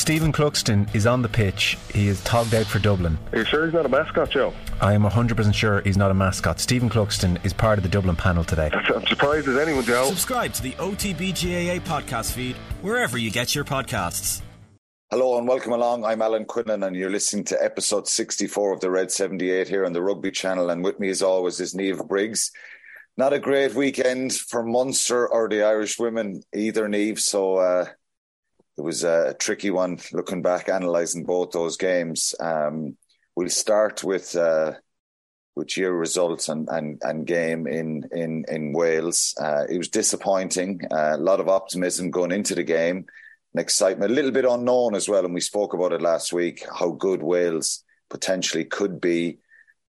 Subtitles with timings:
[0.00, 1.76] Stephen Cluxton is on the pitch.
[1.92, 3.18] He is togged out for Dublin.
[3.32, 4.54] Are you sure he's not a mascot, Joe?
[4.80, 6.58] I am 100% sure he's not a mascot.
[6.58, 8.70] Stephen Cluxton is part of the Dublin panel today.
[8.72, 10.06] I'm surprised as anyone, Joe.
[10.06, 14.40] Subscribe to the OTBGAA podcast feed wherever you get your podcasts.
[15.10, 16.06] Hello and welcome along.
[16.06, 19.92] I'm Alan Quinlan and you're listening to episode 64 of the Red 78 here on
[19.92, 20.70] the Rugby Channel.
[20.70, 22.52] And with me, as always, is Niamh Briggs.
[23.18, 27.18] Not a great weekend for Munster or the Irish women either, Niamh.
[27.18, 27.84] So uh,
[28.80, 32.34] it was a tricky one looking back, analysing both those games.
[32.40, 32.96] Um,
[33.36, 34.72] we'll start with uh,
[35.54, 39.34] with your results and, and, and game in in in Wales.
[39.38, 40.80] Uh, it was disappointing.
[40.90, 43.04] Uh, a lot of optimism going into the game
[43.52, 45.26] and excitement, a little bit unknown as well.
[45.26, 49.40] And we spoke about it last week how good Wales potentially could be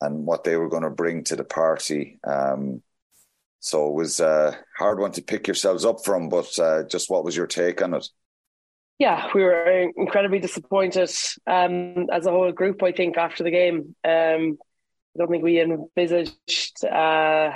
[0.01, 2.19] and what they were going to bring to the party.
[2.25, 2.83] Um,
[3.61, 7.25] so it was a hard one to pick yourselves up from, but uh, just what
[7.25, 8.09] was your take on it?
[9.01, 11.11] Yeah, we were incredibly disappointed
[11.47, 13.97] um, as a whole group, I think, after the game.
[14.05, 16.87] Um, I don't think we envisaged uh,
[17.49, 17.55] uh,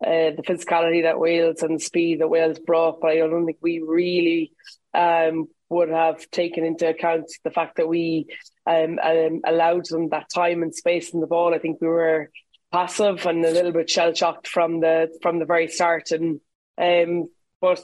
[0.00, 4.52] the physicality that Wales and speed that Wales brought, but I don't think we really
[4.94, 8.26] um, would have taken into account the fact that we
[8.64, 11.52] um, um, allowed them that time and space in the ball.
[11.52, 12.30] I think we were
[12.70, 16.12] passive and a little bit shell shocked from the from the very start.
[16.12, 16.40] And
[16.80, 17.82] um, but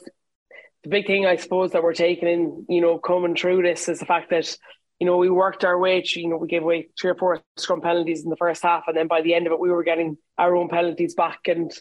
[0.85, 3.99] the big thing I suppose that we're taking in, you know, coming through this is
[3.99, 4.57] the fact that
[5.01, 7.43] you know, we worked our way through, you know, we gave away three or four
[7.57, 8.85] scrum penalties in the first half.
[8.87, 11.73] And then by the end of it, we were getting our own penalties back and,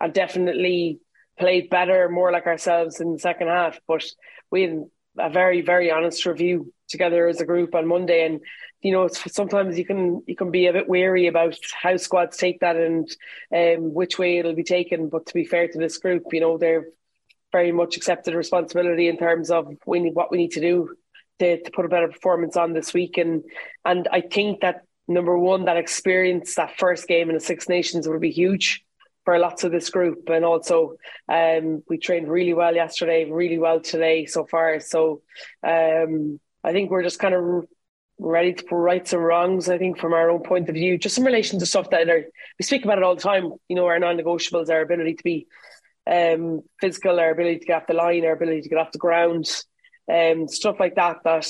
[0.00, 1.00] and definitely
[1.38, 3.78] played better, more like ourselves in the second half.
[3.86, 4.04] But
[4.50, 4.84] we had
[5.18, 8.24] a very, very honest review together as a group on Monday.
[8.24, 8.40] And,
[8.80, 12.60] you know, sometimes you can, you can be a bit wary about how squads take
[12.60, 13.08] that and
[13.54, 15.08] um, which way it'll be taken.
[15.10, 16.82] But to be fair to this group, you know, they've
[17.52, 20.96] very much accepted responsibility in terms of we need, what we need to do
[21.38, 23.18] to, to put a better performance on this week.
[23.18, 23.44] And
[23.84, 28.08] and I think that number one, that experience, that first game in the Six Nations
[28.08, 28.84] will be huge
[29.24, 30.28] for lots of this group.
[30.28, 30.96] And also,
[31.28, 34.80] um, we trained really well yesterday, really well today so far.
[34.80, 35.22] So
[35.62, 37.66] um, I think we're just kind of
[38.18, 41.24] ready to right some wrongs, I think, from our own point of view, just in
[41.24, 42.24] relation to stuff that are,
[42.58, 45.24] we speak about it all the time, you know, our non negotiables, our ability to
[45.24, 45.46] be
[46.10, 48.98] um, physical, our ability to get off the line, our ability to get off the
[48.98, 49.48] ground,
[50.12, 51.18] um, stuff like that.
[51.24, 51.46] That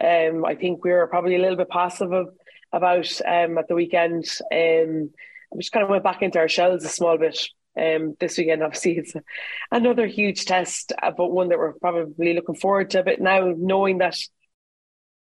[0.00, 2.28] um, I think we were probably a little bit passive of,
[2.72, 4.24] about um, at the weekend.
[4.52, 5.10] Um,
[5.52, 7.38] we just kind of went back into our shells a small bit.
[7.78, 9.14] Um, this weekend, obviously, it's
[9.70, 13.52] another huge test, uh, but one that we're probably looking forward to a bit now,
[13.56, 14.18] knowing that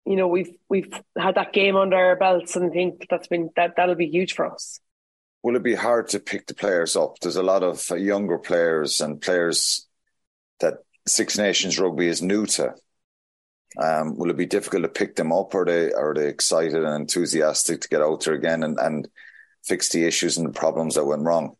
[0.04, 3.50] you know we've we've had that game under our belts, and I think that's been
[3.56, 4.80] that that'll be huge for us.
[5.42, 7.18] Will it be hard to pick the players up?
[7.18, 9.86] There's a lot of younger players and players
[10.60, 10.74] that
[11.06, 12.74] Six Nations rugby is new to.
[13.80, 15.54] Um, will it be difficult to pick them up?
[15.54, 19.08] Or are they are they excited and enthusiastic to get out there again and, and
[19.64, 21.56] fix the issues and the problems that went wrong?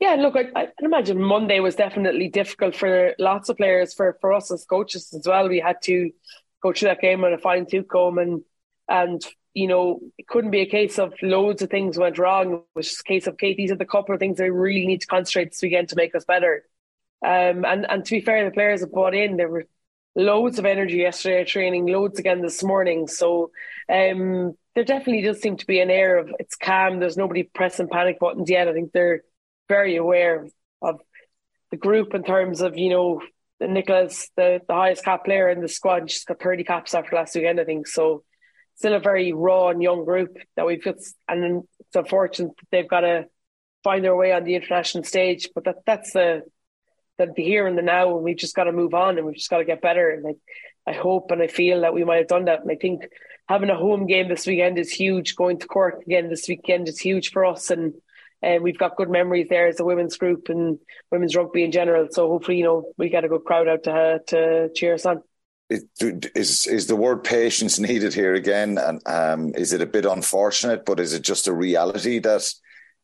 [0.00, 4.32] Yeah, look, I, I imagine Monday was definitely difficult for lots of players, for, for
[4.32, 5.48] us as coaches as well.
[5.48, 6.10] We had to
[6.60, 8.42] go through that game on a fine tooth comb and
[8.88, 12.54] and you know, it couldn't be a case of loads of things went wrong.
[12.54, 14.86] It was just a case of, Kate, these are the couple of things I really
[14.86, 16.64] need to concentrate this weekend to make us better.
[17.24, 19.36] Um, and, and to be fair, the players have bought in.
[19.36, 19.66] There were
[20.14, 23.06] loads of energy yesterday training, loads again this morning.
[23.08, 23.50] So
[23.88, 26.98] um, there definitely does seem to be an air of it's calm.
[26.98, 28.68] There's nobody pressing panic buttons yet.
[28.68, 29.22] I think they're
[29.68, 30.48] very aware
[30.80, 31.00] of
[31.70, 33.22] the group in terms of, you know,
[33.60, 36.10] Nichola's, the, the highest cap player in the squad.
[36.10, 37.86] She's got 30 caps after last weekend, I think.
[37.86, 38.24] So
[38.82, 40.96] still a very raw and young group that we've got.
[41.28, 43.26] And it's unfortunate that they've got to
[43.84, 45.50] find their way on the international stage.
[45.54, 46.42] But that that's the
[47.18, 49.36] the, the here and the now, and we've just got to move on and we've
[49.36, 50.10] just got to get better.
[50.10, 52.62] And I, I hope and I feel that we might have done that.
[52.62, 53.04] And I think
[53.48, 55.36] having a home game this weekend is huge.
[55.36, 57.94] Going to Cork again this weekend is huge for us, and
[58.42, 60.80] and we've got good memories there as a women's group and
[61.12, 62.08] women's rugby in general.
[62.10, 65.06] So hopefully, you know, we get a good crowd out to uh, to cheer us
[65.06, 65.22] on.
[66.00, 68.78] Is is the word patience needed here again?
[68.78, 72.42] And um, is it a bit unfortunate, but is it just a reality that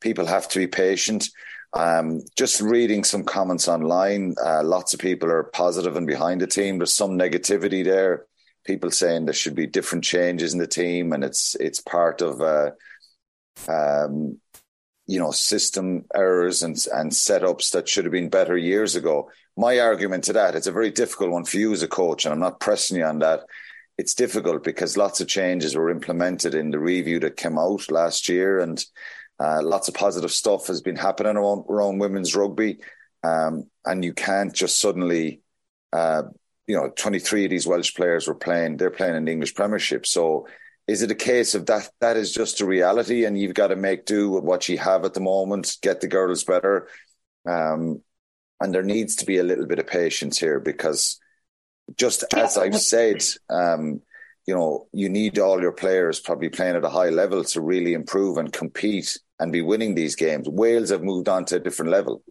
[0.01, 1.29] people have to be patient?
[1.73, 6.47] Um, just reading some comments online, uh, lots of people are positive and behind the
[6.47, 6.79] team.
[6.79, 8.25] There's some negativity there.
[8.65, 12.41] People saying there should be different changes in the team, and it's it's part of
[12.41, 12.71] uh,
[13.67, 14.39] um,
[15.07, 19.29] you know system errors and and setups that should have been better years ago.
[19.59, 22.31] My argument to that, it's a very difficult one for you as a coach, and
[22.31, 23.41] I'm not pressing you on that.
[23.97, 28.29] It's difficult because lots of changes were implemented in the review that came out last
[28.29, 28.81] year, and
[29.37, 32.79] uh, lots of positive stuff has been happening around, around women's rugby,
[33.25, 35.41] um, and you can't just suddenly,
[35.91, 36.23] uh,
[36.65, 40.07] you know, 23 of these Welsh players were playing, they're playing in the English Premiership.
[40.07, 40.47] So
[40.87, 43.75] is it a case of that that is just a reality and you've got to
[43.75, 46.87] make do with what you have at the moment, get the girls better?
[47.45, 48.03] Um,
[48.59, 51.19] and there needs to be a little bit of patience here because
[51.95, 54.01] just as I've said, um,
[54.45, 57.93] you know, you need all your players probably playing at a high level to really
[57.93, 60.47] improve and compete and be winning these games.
[60.47, 62.23] Wales have moved on to a different level.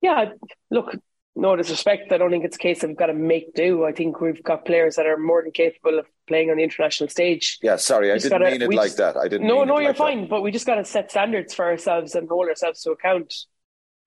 [0.00, 0.30] Yeah,
[0.70, 0.94] look,
[1.36, 3.84] no disrespect, I don't think it's a case of we've got to make do.
[3.84, 7.10] I think we've got players that are more than capable of playing on the international
[7.10, 7.58] stage.
[7.62, 9.16] Yeah, sorry, I didn't gotta, mean it like just, that.
[9.16, 9.46] I didn't.
[9.46, 10.20] No, no, you're like fine.
[10.22, 10.30] That.
[10.30, 13.34] But we just got to set standards for ourselves and hold ourselves to account.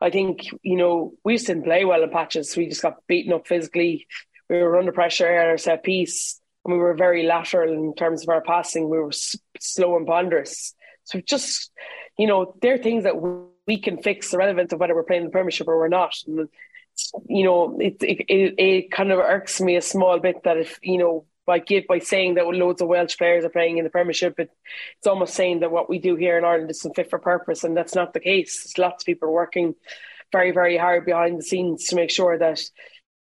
[0.01, 2.55] I think you know we just didn't play well in patches.
[2.55, 4.07] We just got beaten up physically.
[4.49, 8.23] We were under pressure at our set piece, and we were very lateral in terms
[8.23, 8.89] of our passing.
[8.89, 9.11] We were
[9.59, 10.73] slow and ponderous.
[11.03, 11.71] So just
[12.19, 13.15] you know, there are things that
[13.65, 16.13] we can fix, irrelevant of whether we're playing the Premiership or we're not.
[16.27, 16.49] And
[17.27, 20.79] you know, it, it, it, it kind of irks me a small bit that if,
[20.81, 23.89] you know, by give by saying that loads of Welsh players are playing in the
[23.89, 24.51] Premiership, it,
[24.99, 27.75] it's almost saying that what we do here in Ireland isn't fit for purpose, and
[27.75, 28.63] that's not the case.
[28.63, 29.73] There's lots of people working
[30.31, 32.61] very, very hard behind the scenes to make sure that,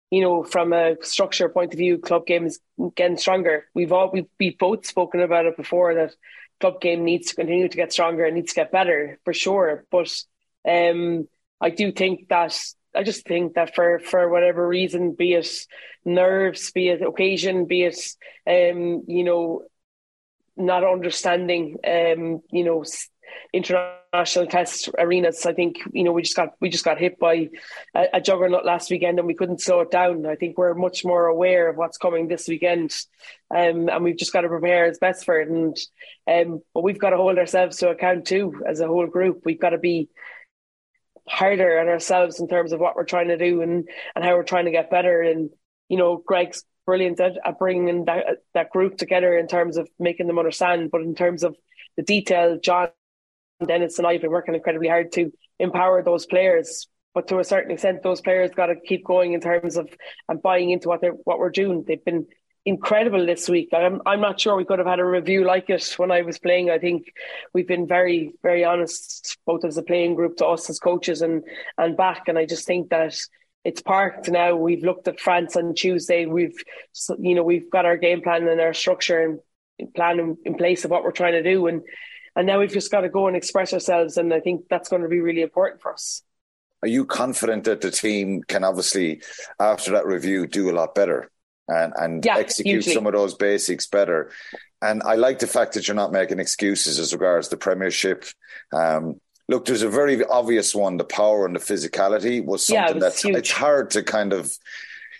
[0.09, 2.59] you know, from a structure point of view, club game is
[2.95, 3.65] getting stronger.
[3.75, 6.15] We've all we've, we've both spoken about it before that
[6.59, 9.85] club game needs to continue to get stronger and needs to get better for sure.
[9.91, 10.11] But
[10.67, 11.27] um,
[11.61, 12.57] I do think that
[12.97, 15.47] I just think that for for whatever reason, be it
[16.03, 17.99] nerves, be it occasion, be it
[18.47, 19.63] um, you know
[20.55, 22.83] not understanding um, you know
[23.53, 25.45] international test arenas.
[25.45, 27.49] I think you know we just got we just got hit by
[27.95, 30.25] a, a, juggernaut last weekend and we couldn't slow it down.
[30.25, 32.95] I think we're much more aware of what's coming this weekend,
[33.51, 35.49] um, and we've just got to prepare as best for it.
[35.49, 35.77] And
[36.27, 39.41] um, but we've got to hold ourselves to account too as a whole group.
[39.45, 40.09] We've got to be
[41.27, 44.43] harder on ourselves in terms of what we're trying to do and, and how we're
[44.43, 45.21] trying to get better.
[45.21, 45.49] And,
[45.89, 50.27] you know, Greg's brilliant at, at bringing that, that group together in terms of making
[50.27, 50.89] them understand.
[50.91, 51.55] But in terms of
[51.97, 52.89] the detail, John,
[53.65, 56.87] Dennis, and I have been working incredibly hard to empower those players.
[57.13, 59.89] But to a certain extent, those players got to keep going in terms of
[60.29, 61.83] and buying into what they're what we're doing.
[61.85, 62.27] They've been
[62.67, 63.69] incredible this week.
[63.73, 66.37] I'm I'm not sure we could have had a review like it when I was
[66.37, 66.69] playing.
[66.69, 67.13] I think
[67.53, 71.45] we've been very very honest, both as a playing group to us as coaches and
[71.77, 72.27] and back.
[72.27, 73.17] And I just think that
[73.63, 74.55] it's parked now.
[74.55, 76.25] We've looked at France on Tuesday.
[76.25, 76.61] We've
[77.17, 79.39] you know we've got our game plan and our structure
[79.79, 81.81] and plan in, in place of what we're trying to do and.
[82.35, 85.01] And now we've just got to go and express ourselves, and I think that's going
[85.01, 86.21] to be really important for us.
[86.83, 89.23] Are you confident that the team can obviously,
[89.59, 91.31] after that review, do a lot better?
[91.67, 94.31] And, and yeah, execute some of those basics better.
[94.81, 98.25] And I like the fact that you're not making excuses as regards the Premiership.
[98.71, 102.99] Um, look, there's a very obvious one: the power and the physicality was something yeah,
[102.99, 103.35] that's huge.
[103.35, 104.55] it's hard to kind of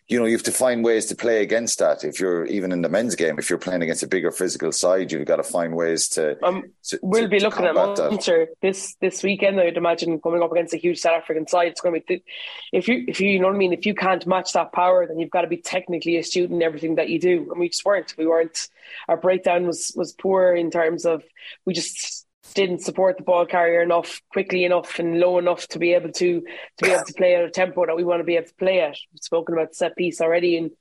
[0.08, 2.06] you know, you have to find ways to play against that.
[2.06, 5.12] If you're even in the men's game, if you're playing against a bigger physical side,
[5.12, 6.42] you've got to find ways to.
[6.46, 9.60] Um, to we'll to, be looking at Munster this this weekend.
[9.60, 11.68] I'd imagine coming up against a huge South African side.
[11.68, 12.24] It's going to be
[12.72, 13.74] if you if you, you know what I mean.
[13.74, 16.96] If you can't match that power, then you've got to be technically astute in everything
[16.96, 17.48] that you do.
[17.52, 18.16] And we just weren't.
[18.18, 18.70] We weren't.
[19.10, 21.24] Our breakdown was was poor in terms of
[21.66, 25.94] we just didn't support the ball carrier enough, quickly enough, and low enough to be
[25.94, 28.36] able to to be able to play at a tempo that we want to be
[28.36, 28.98] able to play at.
[29.12, 30.72] We've spoken about set piece already, and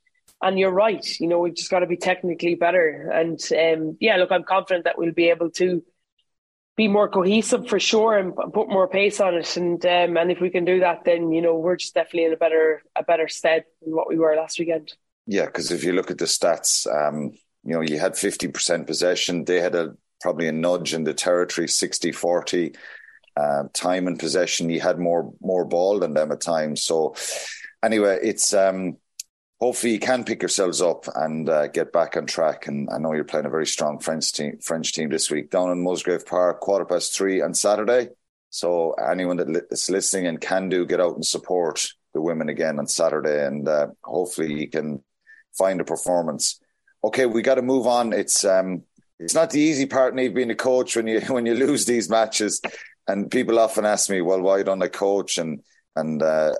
[0.42, 1.04] and you're right.
[1.20, 3.10] You know, we've just got to be technically better.
[3.10, 5.82] And um, yeah, look, I'm confident that we'll be able to
[6.76, 9.56] be more cohesive for sure and put more pace on it.
[9.56, 12.32] And um, and if we can do that, then you know we're just definitely in
[12.32, 14.94] a better a better stead than what we were last weekend.
[15.26, 17.32] Yeah, because if you look at the stats, um,
[17.64, 19.44] you know, you had fifty percent possession.
[19.44, 22.74] They had a probably a nudge in the territory 60 40
[23.36, 24.68] uh, time and possession.
[24.68, 26.82] You had more more ball than them at times.
[26.82, 27.14] So
[27.80, 28.96] anyway it's um
[29.60, 32.66] hopefully you can pick yourselves up and uh, get back on track.
[32.66, 35.52] And I know you're playing a very strong French team French team this week.
[35.52, 38.08] Down in Musgrave Park quarter past 3 on Saturday.
[38.50, 42.88] So anyone that's listening and can do get out and support the women again on
[42.88, 43.46] Saturday.
[43.46, 45.04] And uh, hopefully you can
[45.56, 46.58] find a performance.
[47.04, 48.12] Okay we got to move on.
[48.12, 48.82] It's um
[49.18, 52.08] it's not the easy part, Niamh, being a coach when you when you lose these
[52.08, 52.60] matches.
[53.08, 55.62] And people often ask me, "Well, why don't I coach?" And
[55.94, 56.52] and uh,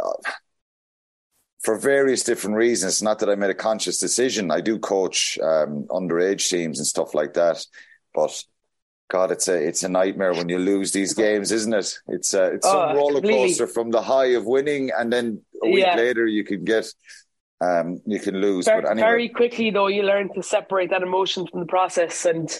[1.60, 3.02] for various different reasons.
[3.02, 4.50] Not that I made a conscious decision.
[4.50, 7.64] I do coach um, underage teams and stuff like that,
[8.14, 8.42] but
[9.08, 11.98] God, it's a it's a nightmare when you lose these games, isn't it?
[12.08, 15.68] It's a, it's oh, some roller coaster from the high of winning, and then a
[15.68, 15.96] week yeah.
[15.96, 16.86] later you can get
[17.60, 18.66] um, you can lose.
[18.66, 19.06] Very, but anyway.
[19.06, 22.50] very quickly, though, you learn to separate that emotion from the process, and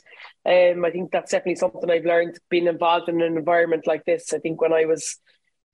[0.47, 4.33] um, I think that's definitely something I've learned being involved in an environment like this.
[4.33, 5.19] I think when I was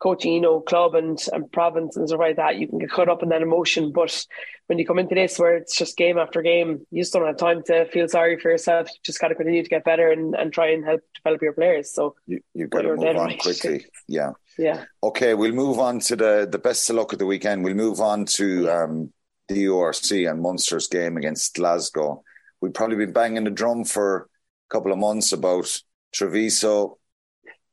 [0.03, 3.09] coaching, you know, club and, and province and stuff like that, you can get caught
[3.09, 3.93] up in that emotion.
[3.93, 4.27] But
[4.67, 7.37] when you come into this where it's just game after game, you just don't have
[7.37, 8.89] time to feel sorry for yourself.
[8.89, 11.53] You just got to continue to get better and, and try and help develop your
[11.53, 11.95] players.
[11.95, 13.39] So you, you've got to move on right.
[13.39, 13.87] quickly.
[14.09, 14.33] Yeah.
[14.59, 14.85] Yeah.
[15.03, 17.65] Okay, we'll move on to the, the best of luck of the weekend.
[17.65, 19.13] We'll move on to um,
[19.49, 22.23] the URC and Munster's game against Glasgow.
[22.61, 24.29] We've probably been banging the drum for
[24.69, 25.81] a couple of months about
[26.13, 26.99] Treviso,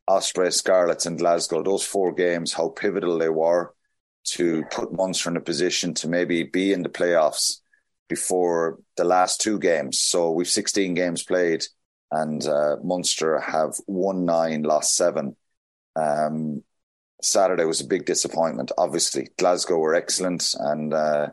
[0.10, 1.62] Osprey, Scarlets, and Glasgow.
[1.62, 3.76] Those four games, how pivotal they were
[4.26, 7.60] to put Munster in a position to maybe be in the playoffs
[8.08, 10.00] before the last two games.
[10.00, 11.64] So we've 16 games played,
[12.12, 15.36] and uh, Munster have won nine, lost seven.
[15.96, 16.64] Um,
[17.22, 18.72] Saturday was a big disappointment.
[18.78, 21.28] Obviously, Glasgow were excellent and uh,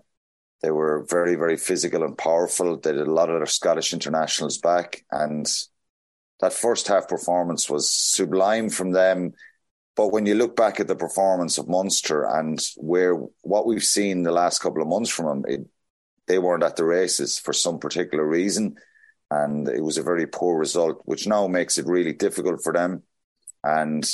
[0.63, 2.77] they were very, very physical and powerful.
[2.77, 5.47] They did a lot of their Scottish internationals back, and
[6.41, 9.33] that first half performance was sublime from them.
[9.97, 14.23] But when you look back at the performance of Munster and where what we've seen
[14.23, 15.67] the last couple of months from them, it,
[16.27, 18.77] they weren't at the races for some particular reason,
[19.31, 23.03] and it was a very poor result, which now makes it really difficult for them.
[23.65, 24.07] And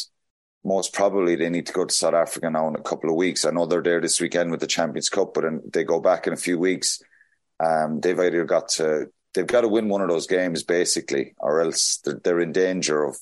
[0.65, 3.45] most probably they need to go to South Africa now in a couple of weeks.
[3.45, 6.33] I know they're there this weekend with the Champions Cup, but they go back in
[6.33, 7.03] a few weeks.
[7.59, 11.61] Um, they've either got to they've got to win one of those games basically, or
[11.61, 13.17] else they're, they're in danger of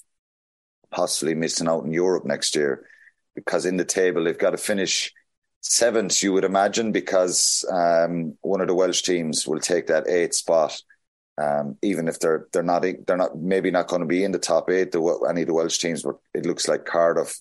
[0.91, 2.87] possibly missing out in Europe next year.
[3.35, 5.13] Because in the table they've got to finish
[5.61, 10.35] seventh, you would imagine, because um, one of the Welsh teams will take that eighth
[10.35, 10.81] spot.
[11.41, 14.39] Um, even if they're they're not they're not maybe not going to be in the
[14.39, 17.41] top eight, the, any of the Welsh teams, but it looks like Cardiff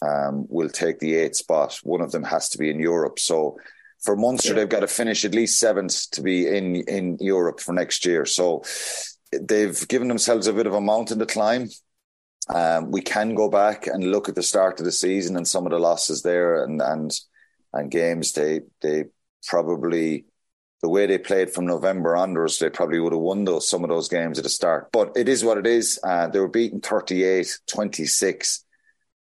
[0.00, 1.78] um, will take the eighth spot.
[1.82, 3.18] One of them has to be in Europe.
[3.18, 3.58] So
[4.02, 4.54] for Munster, yeah.
[4.56, 8.24] they've got to finish at least seventh to be in in Europe for next year.
[8.26, 8.64] So
[9.32, 11.68] they've given themselves a bit of a mountain to climb.
[12.48, 15.66] Um, we can go back and look at the start of the season and some
[15.66, 17.12] of the losses there and and
[17.72, 19.04] and games they they
[19.46, 20.24] probably
[20.82, 23.90] the way they played from November onwards, they probably would have won those some of
[23.90, 24.90] those games at the start.
[24.92, 26.00] But it is what it is.
[26.02, 28.64] Uh, they were beaten 38 26.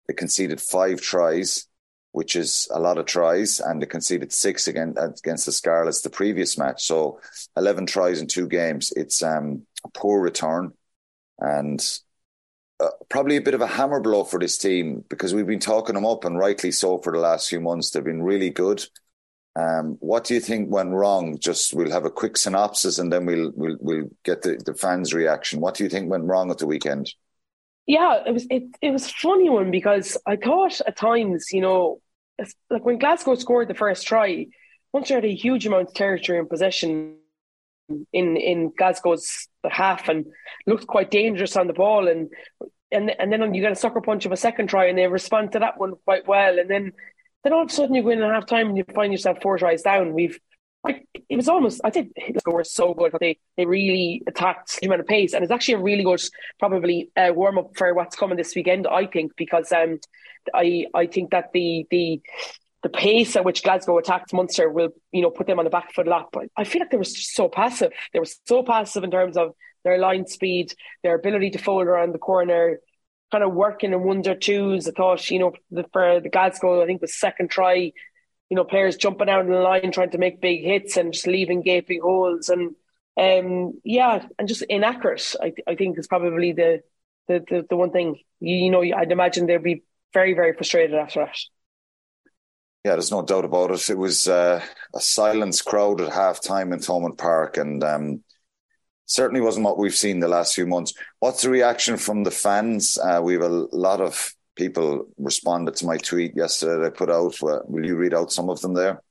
[0.07, 1.67] They conceded five tries
[2.13, 6.11] which is a lot of tries, and they conceded six against, against the Scarlets the
[6.11, 6.85] previous match.
[6.85, 7.21] So
[7.57, 8.93] 11 tries in two games.
[8.97, 10.73] It's um, a poor return
[11.39, 11.85] and
[12.81, 15.95] uh, probably a bit of a hammer blow for this team because we've been talking
[15.95, 17.91] them up, and rightly so, for the last few months.
[17.91, 18.85] They've been really good.
[19.55, 21.39] Um, what do you think went wrong?
[21.39, 25.13] Just we'll have a quick synopsis and then we'll we'll we'll get the, the fans'
[25.13, 25.61] reaction.
[25.61, 27.13] What do you think went wrong at the weekend?
[27.93, 32.01] Yeah, it was it it was funny one because I thought at times, you know,
[32.71, 34.47] like when Glasgow scored the first try,
[34.95, 37.17] once Munster had a huge amount of territory and possession
[38.15, 40.25] in in Glasgow's half and
[40.67, 42.31] looked quite dangerous on the ball and
[42.91, 45.53] and and then you get a sucker punch of a second try and they respond
[45.53, 46.93] to that one quite well and then
[47.45, 49.43] then all of a sudden you go in at half time and you find yourself
[49.43, 50.15] four tries down.
[50.15, 50.39] We've
[50.85, 54.87] like it was almost I think Glasgow were so good they they really attacked the
[54.87, 56.23] amount of pace and it's actually a really good
[56.59, 60.01] probably uh, warm up for what's coming this weekend I think because um
[60.55, 62.21] I I think that the the
[62.83, 65.95] the pace at which Glasgow attacked Munster will, you know, put them on the back
[65.95, 66.31] foot a lot.
[66.33, 67.93] But I feel like they were so passive.
[68.13, 72.13] They were so passive in terms of their line speed, their ability to fold around
[72.13, 72.81] the corner,
[73.31, 74.89] kind of working in ones or twos.
[74.89, 77.93] I thought, you know, the, for the Glasgow, I think the second try,
[78.53, 81.27] you know, players jumping out of the line trying to make big hits and just
[81.27, 82.51] leaving gaping holes.
[82.51, 82.75] And
[83.17, 85.35] um, yeah, and just inaccurate.
[85.41, 86.83] I I think is probably the
[87.29, 88.19] the the, the one thing.
[88.41, 91.39] You, you know, I'd imagine they'd be very, very frustrated after that.
[92.85, 93.89] Yeah, there's no doubt about it.
[93.89, 94.63] It was uh,
[94.95, 98.23] a silence crowd at half time in Thomond Park, and um,
[99.07, 100.93] certainly wasn't what we've seen the last few months.
[101.21, 102.99] What's the reaction from the fans?
[102.99, 107.11] Uh, we have a lot of people responded to my tweet yesterday that I put
[107.11, 107.37] out.
[107.41, 109.03] Will you read out some of them there?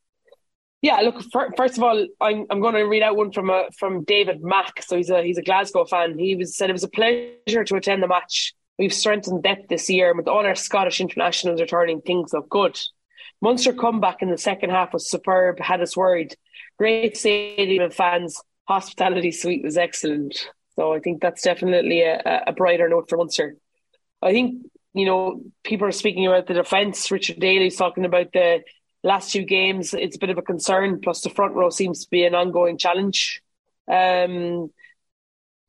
[0.81, 1.21] Yeah, look.
[1.55, 4.81] First of all, I'm I'm going to read out one from uh, from David Mack.
[4.81, 6.17] So he's a he's a Glasgow fan.
[6.17, 8.53] He was said it was a pleasure to attend the match.
[8.79, 12.79] We've strengthened depth this year, with all our Scottish internationals returning, things look good.
[13.39, 16.35] Munster comeback in the second half was superb, had us worried.
[16.79, 20.47] Great stadium and fans, hospitality suite was excellent.
[20.75, 23.55] So I think that's definitely a, a brighter note for Munster.
[24.21, 27.09] I think, you know, people are speaking about the defence.
[27.11, 28.61] Richard Daly's talking about the
[29.03, 29.93] last two games.
[29.93, 30.99] It's a bit of a concern.
[31.01, 33.41] Plus, the front row seems to be an ongoing challenge.
[33.89, 34.71] Um,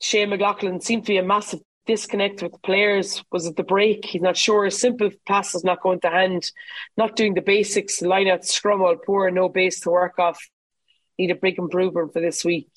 [0.01, 3.23] Shane McLaughlin seemed to be a massive disconnect with players?
[3.33, 4.05] Was it the break?
[4.05, 4.69] He's not sure.
[4.71, 6.51] Simple pass is not going to hand.
[6.97, 8.03] Not doing the basics.
[8.03, 10.41] Line out scrum all poor, no base to work off.
[11.19, 12.71] Need a big improvement for this week.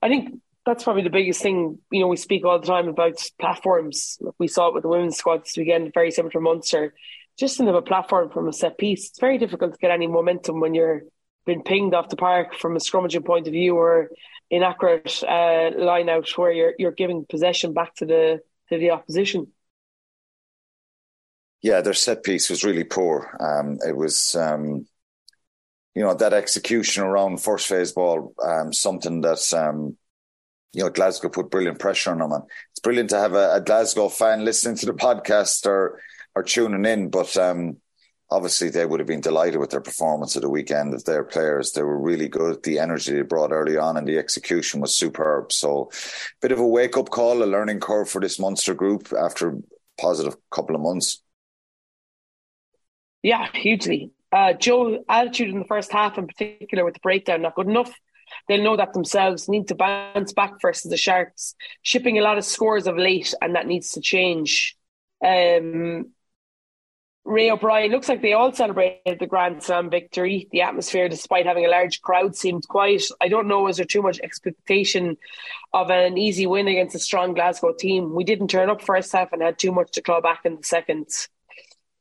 [0.00, 1.78] I think that's probably the biggest thing.
[1.90, 4.18] You know, we speak all the time about platforms.
[4.38, 6.94] We saw it with the women's squad this weekend, very similar to Munster.
[7.38, 9.10] just didn't have a platform from a set piece.
[9.10, 11.02] It's very difficult to get any momentum when you're
[11.44, 14.10] been pinged off the park from a scrummaging point of view or
[14.48, 19.48] inaccurate uh, line out where you're you're giving possession back to the to the opposition.
[21.62, 23.36] Yeah, their set piece was really poor.
[23.38, 24.86] Um, it was, um,
[25.94, 29.96] you know, that execution around first phase ball, um, something that, um,
[30.72, 32.32] you know, Glasgow put brilliant pressure on them.
[32.32, 36.00] And it's brilliant to have a, a Glasgow fan listening to the podcast or
[36.34, 37.76] or tuning in, but um,
[38.30, 41.72] obviously they would have been delighted with their performance of the weekend of their players.
[41.72, 42.62] They were really good.
[42.62, 45.52] The energy they brought early on and the execution was superb.
[45.52, 45.96] So, a
[46.40, 49.58] bit of a wake up call, a learning curve for this Munster group after a
[50.00, 51.22] positive couple of months.
[53.22, 54.10] Yeah, hugely.
[54.32, 57.92] Uh, Joe, attitude in the first half, in particular, with the breakdown, not good enough.
[58.48, 59.48] They'll know that themselves.
[59.48, 63.54] Need to bounce back versus the Sharks, shipping a lot of scores of late, and
[63.54, 64.76] that needs to change.
[65.24, 66.12] Um,
[67.24, 70.48] Ray O'Brien looks like they all celebrated the Grand Slam victory.
[70.50, 73.04] The atmosphere, despite having a large crowd, seemed quiet.
[73.20, 75.16] I don't know, was there too much expectation
[75.72, 78.14] of an easy win against a strong Glasgow team?
[78.14, 80.64] We didn't turn up first half and had too much to claw back in the
[80.64, 81.06] second.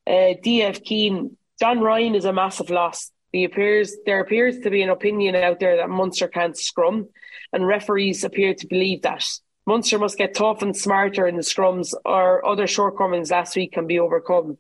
[0.08, 3.12] Uh, DF Keane, John Ryan is a massive loss.
[3.34, 7.08] The appears there appears to be an opinion out there that Munster can't scrum,
[7.54, 9.26] and referees appear to believe that.
[9.66, 13.88] Munster must get tough and smarter in the scrums, or other shortcomings last week can
[13.88, 14.48] be overcome.
[14.48, 14.58] Do you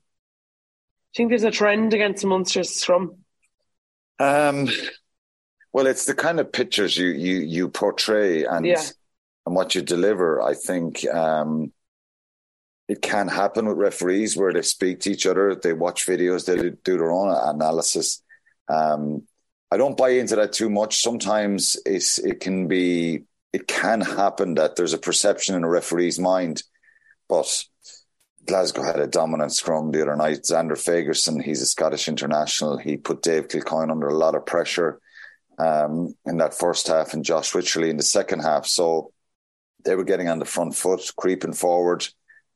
[1.16, 3.18] think there's a trend against Munster's scrum?
[4.20, 4.70] Um,
[5.74, 8.82] well, it's the kind of pictures you you you portray and yeah.
[9.46, 10.42] and what you deliver.
[10.42, 11.74] I think um,
[12.88, 16.72] it can happen with referees where they speak to each other, they watch videos, they
[16.84, 18.22] do their own analysis.
[18.68, 19.24] Um,
[19.72, 21.02] I don't buy into that too much.
[21.02, 26.20] Sometimes it's it can be it can happen that there's a perception in a referee's
[26.20, 26.64] mind,
[27.28, 27.66] but
[28.46, 30.44] Glasgow had a dominant scrum the other night.
[30.44, 32.78] Zander Fagerson, he's a Scottish international.
[32.78, 35.00] He put Dave Kilcoyne under a lot of pressure
[35.60, 38.66] um, in that first half and Josh Wycherley in the second half.
[38.66, 39.12] So
[39.84, 42.08] they were getting on the front foot, creeping forward.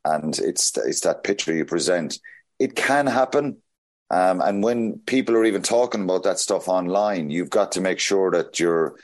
[0.04, 2.20] And it's, it's that picture you present.
[2.60, 3.58] It can happen.
[4.10, 8.00] Um, and when people are even talking about that stuff online, you've got to make
[8.00, 8.98] sure that you're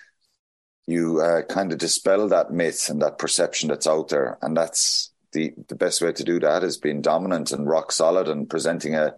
[0.88, 4.38] you uh, kind of dispel that myth and that perception that's out there.
[4.42, 8.28] And that's the the best way to do that is being dominant and rock solid
[8.28, 9.16] and presenting a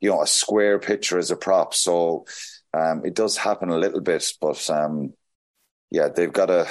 [0.00, 1.74] you know a square picture as a prop.
[1.74, 2.26] So
[2.74, 5.14] um, it does happen a little bit, but um,
[5.90, 6.68] yeah, they've got a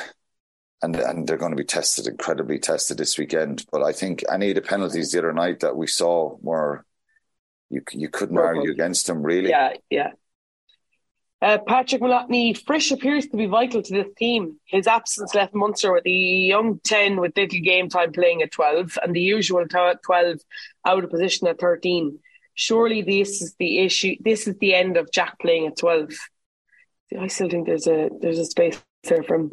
[0.81, 3.65] and and they're going to be tested incredibly tested this weekend.
[3.71, 6.85] But I think any of the penalties the other night that we saw were
[7.69, 9.49] you you couldn't argue against him, really.
[9.49, 10.11] Yeah, yeah.
[11.39, 14.59] Uh, Patrick Malotny, Frisch appears to be vital to this team.
[14.65, 18.97] His absence left Munster with a young 10 with little game time playing at 12
[19.03, 20.39] and the usual 12
[20.87, 22.17] out of position at 13.
[22.55, 24.15] Surely this is the issue.
[24.19, 26.11] This is the end of Jack playing at 12.
[27.19, 29.51] I still think there's a there's a space there from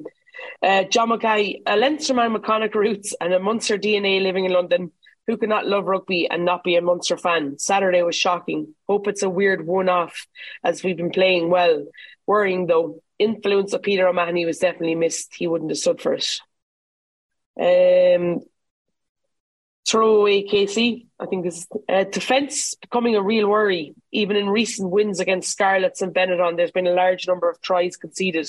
[0.62, 4.90] uh, John Mackay, a Leinsterman with Connacht roots and a Munster DNA living in London
[5.26, 7.58] who cannot love rugby and not be a Munster fan?
[7.58, 8.74] Saturday was shocking.
[8.88, 10.26] Hope it's a weird one off
[10.62, 11.86] as we've been playing well.
[12.26, 15.34] Worrying though, influence of Peter O'Mahony was definitely missed.
[15.34, 16.40] He wouldn't have stood for it.
[17.60, 18.40] Um,
[19.86, 21.08] throw away Casey.
[21.18, 23.94] I think this uh, defence becoming a real worry.
[24.12, 27.96] Even in recent wins against Scarlets and Benetton, there's been a large number of tries
[27.96, 28.48] conceded.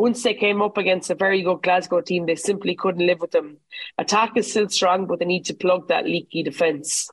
[0.00, 3.32] Once they came up against a very good Glasgow team, they simply couldn't live with
[3.32, 3.58] them.
[3.98, 7.10] Attack is still strong, but they need to plug that leaky defence.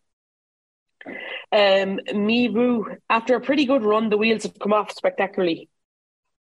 [1.52, 5.69] Um, Mivu, after a pretty good run, the wheels have come off spectacularly.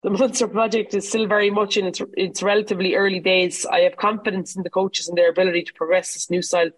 [0.04, 3.66] The Munster project is still very much in its its relatively early days.
[3.66, 6.70] I have confidence in the coaches and their ability to progress this new style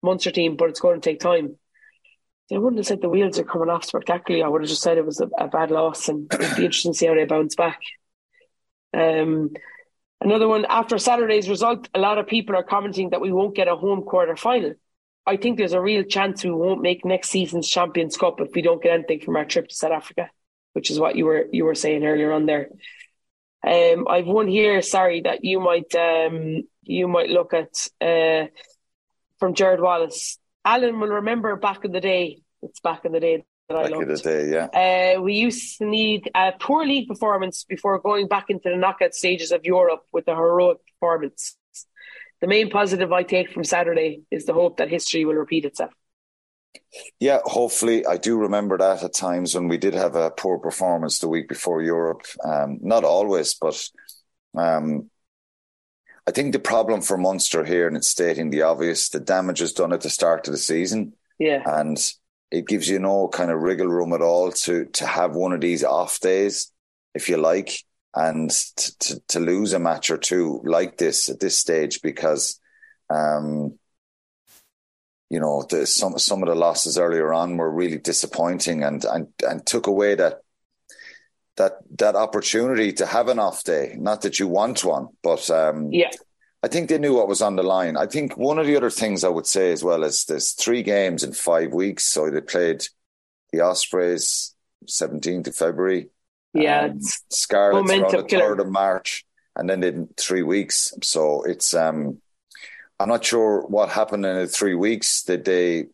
[0.00, 1.56] Munster team, but it's going to take time.
[2.52, 4.44] I wouldn't have said the wheels are coming off spectacularly.
[4.44, 6.92] I would have just said it was a, a bad loss, and it'd be interesting
[6.92, 7.80] to see how they bounce back.
[8.94, 9.50] Um,
[10.20, 13.68] another one after Saturday's result, a lot of people are commenting that we won't get
[13.68, 14.74] a home quarter final.
[15.26, 18.62] I think there's a real chance we won't make next season's Champions Cup if we
[18.62, 20.30] don't get anything from our trip to South Africa,
[20.72, 22.68] which is what you were you were saying earlier on there.
[23.66, 24.80] Um, I've one here.
[24.80, 28.48] Sorry that you might um, you might look at uh,
[29.38, 30.38] from Jared Wallace.
[30.64, 32.40] Alan will remember back in the day.
[32.62, 34.22] It's back in the day that back I loved.
[34.24, 35.16] day, yeah.
[35.16, 39.14] Uh, we used to need a poor league performance before going back into the knockout
[39.14, 41.56] stages of Europe with a heroic performance.
[42.40, 45.92] The main positive I take from Saturday is the hope that history will repeat itself.
[47.18, 48.06] Yeah, hopefully.
[48.06, 51.48] I do remember that at times when we did have a poor performance the week
[51.48, 52.22] before Europe.
[52.44, 53.82] Um, not always, but
[54.56, 55.10] um,
[56.26, 59.72] I think the problem for Munster here, and it's stating the obvious, the damage is
[59.72, 61.14] done at the start of the season.
[61.38, 61.62] Yeah.
[61.66, 61.98] And
[62.50, 65.60] it gives you no kind of wriggle room at all to to have one of
[65.60, 66.72] these off days,
[67.14, 67.84] if you like,
[68.14, 72.60] and to to, to lose a match or two like this at this stage because.
[73.10, 73.78] Um,
[75.30, 79.28] you know, the, some some of the losses earlier on were really disappointing and and
[79.46, 80.40] and took away that
[81.58, 83.94] that that opportunity to have an off day.
[83.98, 86.10] Not that you want one, but um, yeah,
[86.62, 87.96] I think they knew what was on the line.
[87.96, 90.82] I think one of the other things I would say as well is there's three
[90.82, 92.04] games in five weeks.
[92.04, 92.84] So they played
[93.52, 94.54] the Ospreys
[94.86, 96.08] 17th of February.
[96.54, 100.92] Yeah, um, Scarlets on the 3rd of March, and then in three weeks.
[101.02, 102.18] So it's um,
[102.98, 105.22] I'm not sure what happened in the three weeks.
[105.22, 105.86] Did they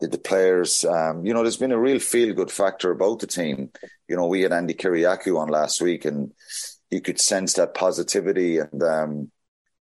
[0.00, 3.26] did the players um, you know, there's been a real feel good factor about the
[3.26, 3.70] team.
[4.08, 6.32] You know, we had Andy Kyriacou on last week and
[6.90, 9.30] you could sense that positivity and um,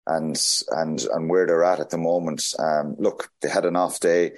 [0.06, 0.36] and
[0.70, 2.42] and and where they're at at the moment.
[2.58, 4.32] Um, look, they had an off day.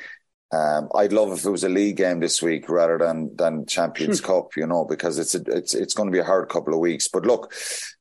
[0.52, 4.20] Um, I'd love if it was a league game this week rather than than Champions
[4.20, 6.80] Cup, you know, because it's a, it's it's going to be a hard couple of
[6.80, 7.08] weeks.
[7.08, 7.52] But look,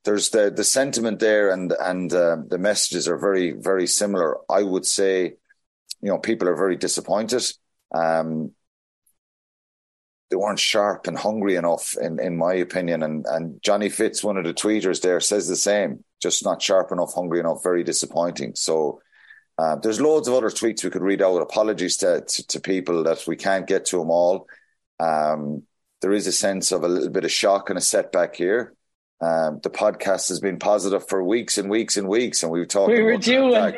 [0.04, 4.38] there's the the sentiment there, and and uh, the messages are very very similar.
[4.50, 5.34] I would say,
[6.00, 7.44] you know, people are very disappointed.
[7.92, 8.52] Um,
[10.34, 13.04] they weren't sharp and hungry enough, in, in my opinion.
[13.04, 16.02] And and Johnny Fitz, one of the tweeters there, says the same.
[16.20, 18.56] Just not sharp enough, hungry enough, very disappointing.
[18.56, 19.00] So
[19.58, 21.40] uh, there's loads of other tweets we could read out.
[21.40, 24.48] Apologies to, to, to people that we can't get to them all.
[24.98, 25.62] Um,
[26.02, 28.74] there is a sense of a little bit of shock and a setback here.
[29.20, 32.90] Um, the podcast has been positive for weeks and weeks and weeks, and we've talked.
[32.90, 33.72] We were due.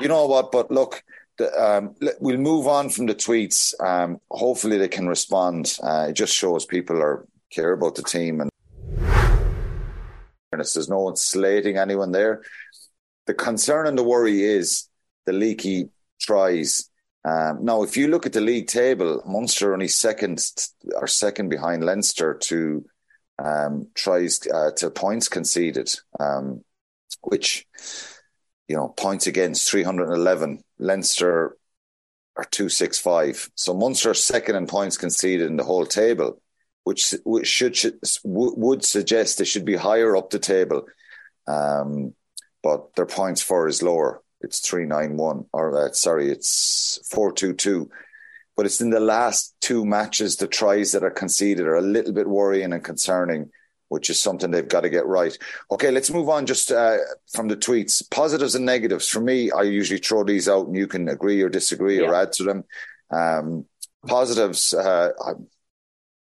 [0.00, 0.52] you know what?
[0.52, 1.02] But look,
[1.40, 3.74] um, we'll move on from the tweets.
[3.80, 5.76] Um, hopefully, they can respond.
[5.82, 8.50] Uh, it just shows people are care about the team, and
[10.52, 12.42] there's no one slating anyone there.
[13.26, 14.88] The concern and the worry is
[15.26, 16.90] the leaky tries.
[17.24, 20.44] Um, now, if you look at the league table, Munster only second
[20.94, 22.84] or second behind Leinster to
[23.38, 26.64] um, tries uh, to points conceded, um,
[27.22, 27.66] which
[28.68, 30.64] you know points against three hundred and eleven.
[30.78, 31.56] Leinster
[32.36, 33.50] are two six five.
[33.54, 36.40] So Munster second in points conceded in the whole table,
[36.84, 40.86] which, which should, should would suggest they should be higher up the table,
[41.46, 42.14] um,
[42.62, 44.22] but their points for is lower.
[44.40, 47.90] It's 391 or uh, sorry it's 422
[48.56, 52.12] but it's in the last two matches the tries that are conceded are a little
[52.12, 53.50] bit worrying and concerning
[53.88, 55.38] which is something they've got to get right
[55.70, 56.96] okay let's move on just uh,
[57.32, 60.86] from the tweets positives and negatives for me i usually throw these out and you
[60.86, 62.06] can agree or disagree yeah.
[62.06, 62.64] or add to them
[63.10, 63.64] um,
[64.06, 65.32] positives uh, I,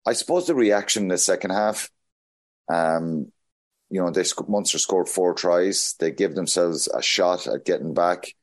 [0.06, 1.90] I, suppose the reaction in the second half
[2.70, 3.32] um,
[3.90, 5.96] you know, they Munster scored four tries.
[6.00, 8.34] They give themselves a shot at getting back,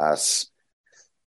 [0.00, 0.44] at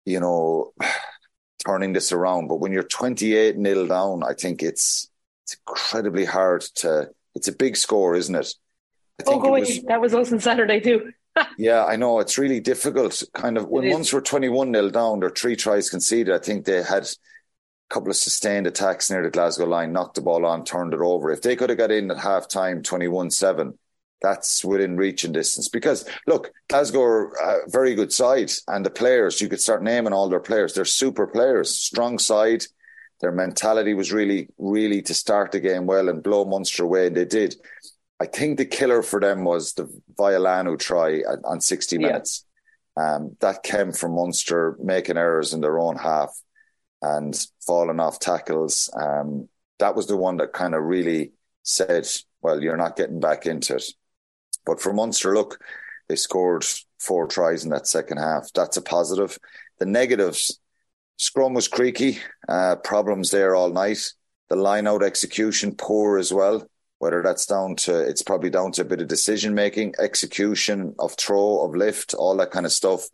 [0.06, 0.74] you know,
[1.66, 2.48] turning this around.
[2.48, 5.10] But when you're 28 nil down, I think it's
[5.44, 7.10] it's incredibly hard to.
[7.36, 8.54] It's a big score, isn't it?
[9.22, 11.12] I oh, go was, that was us on Saturday too.
[11.58, 13.22] yeah, I know it's really difficult.
[13.34, 16.34] Kind of when once we're 21 nil down, their three tries conceded.
[16.34, 20.22] I think they had a couple of sustained attacks near the Glasgow line, knocked the
[20.22, 21.32] ball on, turned it over.
[21.32, 23.78] If they could have got in at half time 21 7,
[24.22, 25.68] that's within reach and distance.
[25.70, 30.14] Because look, Glasgow are a very good side, and the players, you could start naming
[30.14, 30.74] all their players.
[30.74, 32.66] They're super players, strong side.
[33.24, 37.16] Their mentality was really, really to start the game well and blow Munster away, and
[37.16, 37.56] they did.
[38.20, 39.88] I think the killer for them was the
[40.20, 42.44] Vailanu try on 60 minutes.
[42.98, 43.16] Yeah.
[43.16, 46.38] Um, that came from Munster making errors in their own half
[47.02, 47.34] and
[47.66, 48.90] falling off tackles.
[48.94, 49.48] Um,
[49.80, 51.32] that was the one that kind of really
[51.64, 52.06] said,
[52.42, 53.86] well, you're not getting back into it.
[54.66, 55.64] But for Munster, look,
[56.10, 56.66] they scored
[57.00, 58.52] four tries in that second half.
[58.54, 59.40] That's a positive.
[59.80, 60.60] The negatives,
[61.18, 64.14] scrum was creaky, uh, problems there all night.
[64.50, 66.68] The line out execution poor as well.
[67.00, 71.14] Whether that's down to, it's probably down to a bit of decision making, execution of
[71.14, 73.08] throw, of lift, all that kind of stuff.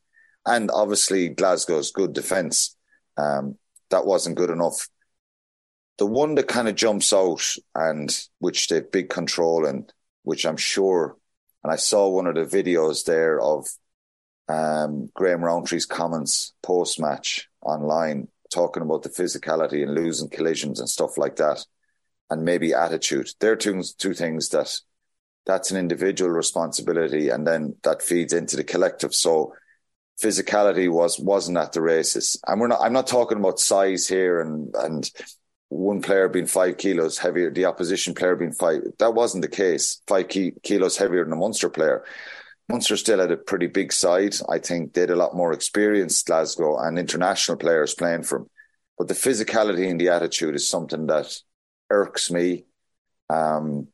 [0.45, 2.75] And obviously Glasgow's good defence.
[3.17, 3.57] Um,
[3.89, 4.87] that wasn't good enough.
[5.97, 7.43] The one that kind of jumps out
[7.75, 9.91] and which they have big control and
[10.23, 11.17] which I'm sure,
[11.63, 13.67] and I saw one of the videos there of
[14.47, 20.89] um, Graham Rowntree's comments post match online talking about the physicality and losing collisions and
[20.89, 21.65] stuff like that,
[22.29, 23.29] and maybe attitude.
[23.39, 24.75] There are two, two things that
[25.45, 29.13] that's an individual responsibility, and then that feeds into the collective.
[29.13, 29.53] So
[30.21, 32.39] physicality was wasn't at the races.
[32.45, 35.09] And we're not I'm not talking about size here and and
[35.69, 38.81] one player being five kilos heavier, the opposition player being five.
[38.97, 40.01] That wasn't the case.
[40.07, 42.03] Five ki- kilos heavier than a monster player.
[42.69, 44.35] Munster still had a pretty big side.
[44.47, 48.49] I think they had a lot more experienced Glasgow and international players playing for them.
[48.97, 51.35] but the physicality and the attitude is something that
[51.89, 52.65] irks me.
[53.29, 53.87] Um,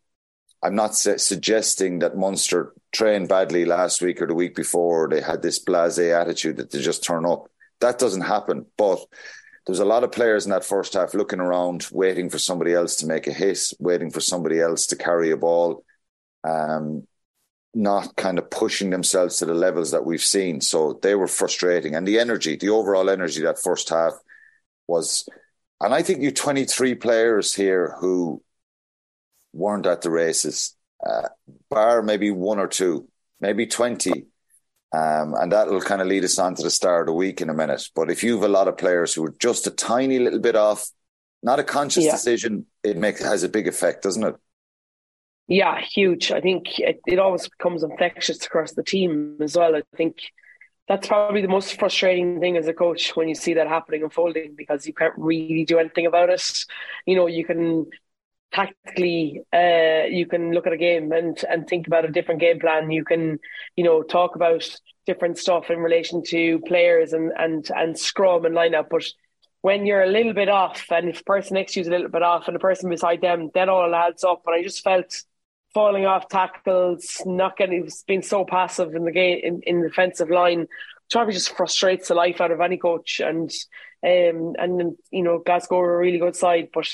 [0.62, 5.08] I'm not su- suggesting that Munster trained badly last week or the week before.
[5.08, 7.48] They had this blasé attitude that they just turn up.
[7.82, 8.66] That doesn't happen.
[8.78, 9.00] But
[9.66, 12.98] there's a lot of players in that first half looking around, waiting for somebody else
[12.98, 15.84] to make a hit, waiting for somebody else to carry a ball,
[16.44, 17.08] um,
[17.76, 20.62] not kind of pushing themselves to the levels that we've seen.
[20.62, 21.94] So they were frustrating.
[21.94, 24.14] And the energy, the overall energy that first half
[24.88, 25.28] was,
[25.82, 28.42] and I think you 23 players here who
[29.52, 31.28] weren't at the races, uh,
[31.70, 33.10] bar maybe one or two,
[33.42, 34.26] maybe 20.
[34.94, 37.42] Um, and that will kind of lead us on to the start of the week
[37.42, 37.90] in a minute.
[37.94, 40.56] But if you have a lot of players who are just a tiny little bit
[40.56, 40.90] off,
[41.44, 42.12] not a conscious yeah.
[42.12, 44.36] decision, it makes has a big effect, doesn't it?
[45.48, 46.32] Yeah, huge.
[46.32, 49.76] I think it, it always becomes infectious across the team as well.
[49.76, 50.18] I think
[50.88, 54.56] that's probably the most frustrating thing as a coach when you see that happening unfolding
[54.56, 56.66] because you can't really do anything about it.
[57.06, 57.88] You know, you can
[58.52, 62.60] tactically uh, you can look at a game and and think about a different game
[62.60, 63.38] plan you can
[63.76, 64.66] you know talk about
[65.06, 69.04] different stuff in relation to players and and and scrum and lineup but
[69.62, 71.92] when you're a little bit off and if the person next to you is a
[71.92, 74.84] little bit off and the person beside them then all adds up and I just
[74.84, 75.24] felt
[75.76, 80.32] falling off tackles not getting being so passive in the game in, in the defensive
[80.32, 80.68] line
[81.12, 83.52] probably just frustrates the life out of any coach and
[84.04, 86.88] um and you know Glasgow are a really good side but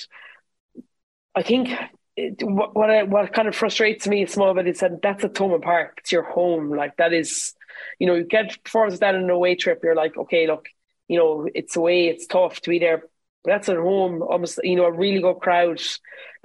[1.36, 1.70] I think
[2.18, 5.30] it, what what, what kind of frustrates me a small bit is that that's a
[5.30, 6.00] Thomond Park.
[6.00, 6.70] It's your home.
[6.70, 7.54] Like that is,
[8.00, 9.80] you know, you get performance that in an away trip.
[9.84, 10.68] You're like, okay, look,
[11.08, 12.08] you know, it's away.
[12.08, 14.22] It's tough to be there, but that's at home.
[14.22, 15.82] Almost, you know, a really good crowd.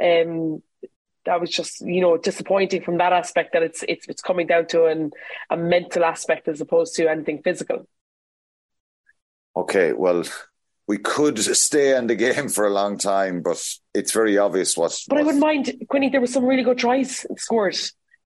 [0.03, 0.63] Um,
[1.27, 4.67] that was just you know disappointing from that aspect that it's it's it's coming down
[4.67, 5.11] to an
[5.51, 7.87] a mental aspect as opposed to anything physical.
[9.57, 10.25] Okay, well,
[10.87, 13.63] we could stay in the game for a long time, but
[13.95, 14.99] it's very obvious what.
[15.09, 15.21] But what...
[15.21, 16.09] I wouldn't mind, Quinny.
[16.09, 17.77] There were some really good tries scored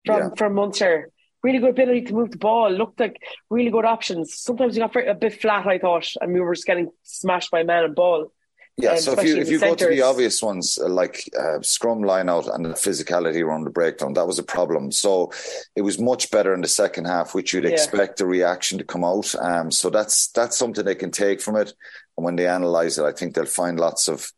[0.05, 0.29] from yeah.
[0.37, 1.11] from Munster.
[1.43, 2.71] Really good ability to move the ball.
[2.71, 4.35] Looked like really good options.
[4.35, 7.63] Sometimes you got a bit flat, I thought, and we were just getting smashed by
[7.63, 8.31] man and ball.
[8.77, 11.61] Yeah, um, so if you if you go to the obvious ones uh, like uh,
[11.61, 14.91] scrum line out and the physicality around the breakdown, that was a problem.
[14.91, 15.33] So
[15.77, 17.71] it was much better in the second half, which you'd yeah.
[17.71, 19.35] expect the reaction to come out.
[19.35, 21.75] Um, so that's that's something they can take from it.
[22.17, 24.31] And when they analyze it, I think they'll find lots of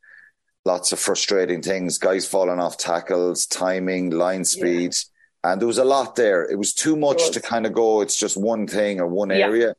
[0.64, 4.94] lots of frustrating things, guys falling off tackles, timing, line speed.
[4.94, 5.52] Yeah.
[5.52, 6.48] And there was a lot there.
[6.48, 7.30] It was too much was.
[7.30, 9.38] to kind of go, it's just one thing or one yeah.
[9.38, 9.74] area.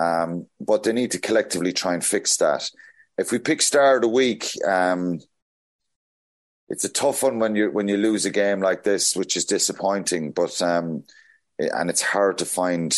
[0.00, 2.68] Um, but they need to collectively try and fix that
[3.18, 5.20] if we pick star of the week, um,
[6.68, 9.44] it's a tough one when you when you lose a game like this, which is
[9.44, 10.32] disappointing.
[10.32, 11.04] But um,
[11.58, 12.96] and it's hard to find,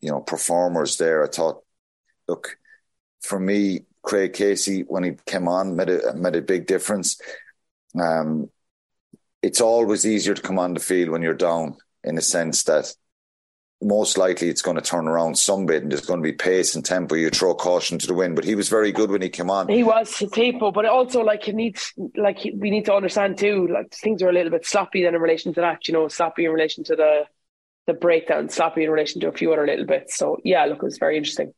[0.00, 1.24] you know, performers there.
[1.24, 1.62] I thought,
[2.28, 2.56] look,
[3.20, 7.20] for me, Craig Casey when he came on made a made a big difference.
[8.00, 8.48] Um,
[9.42, 12.94] it's always easier to come on the field when you're down, in the sense that
[13.82, 16.74] most likely it's going to turn around some bit and there's going to be pace
[16.74, 17.14] and tempo.
[17.14, 19.68] You throw caution to the wind, but he was very good when he came on.
[19.68, 23.92] He was tempo, but also like he needs, like we need to understand too, like
[23.92, 25.88] things are a little bit sloppy then in relation to that.
[25.88, 27.24] You know, sloppy in relation to the
[27.86, 30.16] the breakdown, sloppy in relation to a few other little bits.
[30.16, 31.54] So yeah, look, it was very interesting.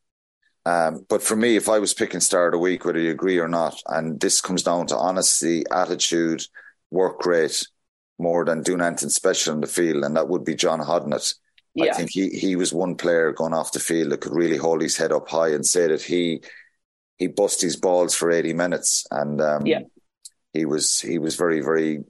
[0.64, 3.38] Um, but for me, if I was picking star of the week, whether you agree
[3.38, 6.46] or not, and this comes down to honesty, attitude,
[6.90, 7.66] work rate,
[8.18, 11.34] more than doing anything special in the field, and that would be John Hodnett.
[11.74, 11.92] Yeah.
[11.92, 14.82] I think he, he was one player going off the field that could really hold
[14.82, 16.42] his head up high and say that he
[17.18, 19.80] he bust his balls for eighty minutes, and um, yeah,
[20.52, 22.04] he was he was very very.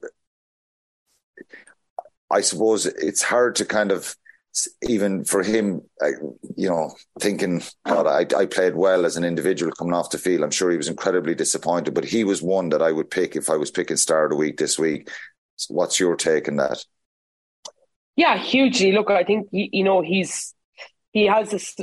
[2.30, 4.16] I suppose it's hard to kind of
[4.82, 5.82] even for him,
[6.56, 10.42] you know, thinking, God, I, I played well as an individual coming off the field.
[10.42, 13.48] I'm sure he was incredibly disappointed, but he was one that I would pick if
[13.48, 15.08] I was picking star of the week this week.
[15.56, 16.84] So what's your take on that?
[18.16, 18.92] Yeah, hugely.
[18.92, 20.54] Look, I think you know he's
[21.12, 21.76] he has this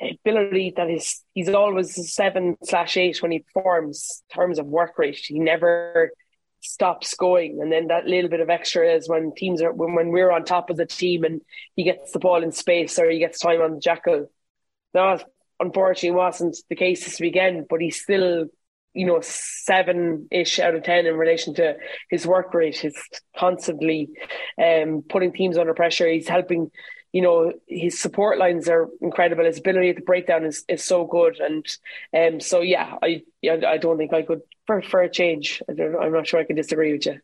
[0.00, 4.98] ability that is he's always seven slash eight when he performs in terms of work
[4.98, 5.20] rate.
[5.22, 6.10] He never
[6.60, 10.08] stops going, and then that little bit of extra is when teams are when, when
[10.10, 11.40] we're on top of the team and
[11.76, 14.30] he gets the ball in space or he gets time on the jackal.
[14.92, 15.24] That
[15.58, 18.46] unfortunately wasn't the case this weekend, but he still
[18.94, 21.76] you know, seven ish out of 10 in relation to
[22.10, 22.76] his work rate.
[22.76, 23.00] He's
[23.36, 24.10] constantly
[24.62, 26.08] um, putting teams under pressure.
[26.08, 26.70] He's helping,
[27.12, 29.44] you know, his support lines are incredible.
[29.44, 31.38] His ability to break down is, is so good.
[31.38, 31.66] And
[32.16, 35.96] um, so, yeah, I, I don't think I could, for, for a change, I don't,
[35.96, 37.20] I'm not sure I can disagree with you.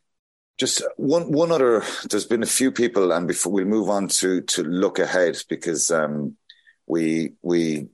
[0.59, 1.85] Just one one other.
[2.09, 5.91] There's been a few people, and before we move on to to look ahead, because
[5.91, 6.39] um,
[6.87, 7.89] we we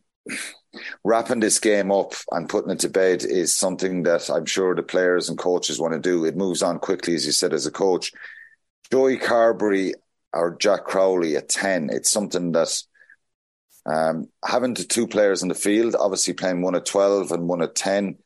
[1.05, 4.83] wrapping this game up and putting it to bed is something that I'm sure the
[4.83, 6.25] players and coaches want to do.
[6.25, 8.13] It moves on quickly, as you said, as a coach.
[8.91, 9.95] Joey Carberry
[10.33, 12.83] or Jack Crowley at 10, it's something that
[13.85, 17.63] um, having the two players in the field, obviously playing one at 12 and one
[17.63, 18.17] at 10,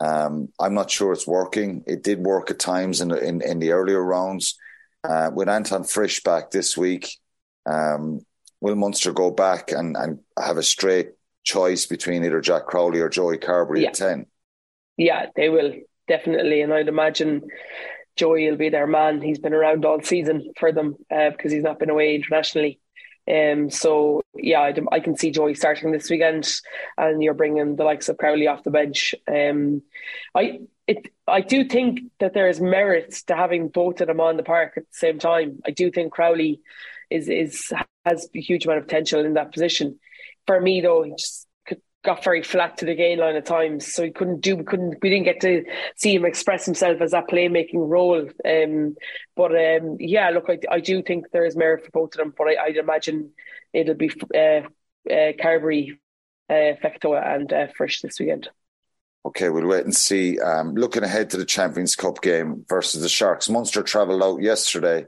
[0.00, 1.84] um, I'm not sure it's working.
[1.86, 4.58] It did work at times in the, in, in the earlier rounds.
[5.04, 7.18] Uh, with Anton Frisch back this week,
[7.66, 8.20] um,
[8.60, 11.10] will Munster go back and, and have a straight
[11.44, 13.88] choice between either Jack Crowley or Joey Carbery yeah.
[13.88, 14.26] at 10?
[14.96, 15.72] Yeah, they will,
[16.08, 16.60] definitely.
[16.60, 17.42] And I'd imagine
[18.16, 19.20] Joey will be their man.
[19.20, 22.80] He's been around all season for them uh, because he's not been away internationally.
[23.30, 26.52] Um, so yeah, I, I, can see Joey starting this weekend,
[26.98, 29.14] and you're bringing the likes of Crowley off the bench.
[29.28, 29.82] Um,
[30.34, 34.36] I it I do think that there is merit to having both of them on
[34.36, 35.60] the park at the same time.
[35.64, 36.62] I do think Crowley
[37.10, 37.72] is is
[38.04, 40.00] has a huge amount of potential in that position.
[40.46, 41.46] For me, though, he just
[42.04, 44.56] got very flat to the gain line at times, so he couldn't do.
[44.56, 44.98] We couldn't.
[45.02, 45.64] We didn't get to
[45.96, 48.28] see him express himself as that playmaking role.
[48.44, 48.96] Um,
[49.36, 52.34] but um, yeah, look, I, I do think there is merit for both of them.
[52.36, 53.30] But I, would imagine
[53.72, 54.62] it'll be uh,
[55.08, 55.98] uh, Carbery,
[56.50, 56.74] uh,
[57.14, 58.48] and uh, Frisch this weekend.
[59.24, 60.40] Okay, we'll wait and see.
[60.40, 65.06] Um, looking ahead to the Champions Cup game versus the Sharks, Munster travelled out yesterday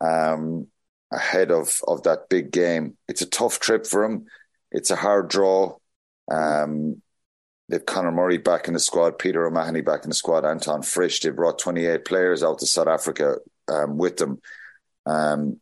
[0.00, 0.68] um,
[1.10, 2.96] ahead of of that big game.
[3.08, 4.26] It's a tough trip for them.
[4.70, 5.76] It's a hard draw.
[6.30, 7.02] Um,
[7.68, 11.20] they've Conor Murray back in the squad, Peter O'Mahony back in the squad, Anton Frisch.
[11.20, 13.36] They brought 28 players out to South Africa
[13.68, 14.40] um, with them.
[15.06, 15.60] Um,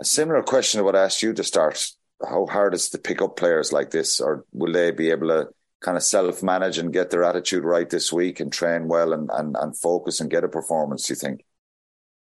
[0.00, 1.86] a similar question I asked you to start.
[2.22, 5.28] How hard is it to pick up players like this, or will they be able
[5.28, 5.48] to
[5.80, 9.30] kind of self manage and get their attitude right this week and train well and,
[9.32, 11.44] and, and focus and get a performance, do you think?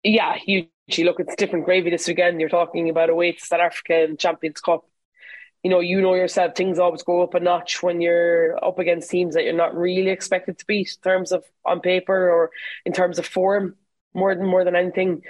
[0.04, 1.04] Yeah, hugely.
[1.04, 2.40] Look, it's different gravy this weekend.
[2.40, 4.86] You're talking about away to South Africa and Champions Cup
[5.68, 9.10] you know, you know yourself, things always go up a notch when you're up against
[9.10, 12.52] teams that you're not really expected to beat in terms of on paper or
[12.86, 13.76] in terms of form,
[14.14, 15.24] more than more than anything.